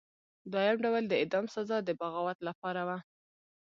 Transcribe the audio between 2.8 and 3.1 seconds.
وه.